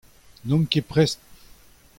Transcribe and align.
N'on 0.45 0.65
ket 0.65 0.81
prest. 0.87 1.19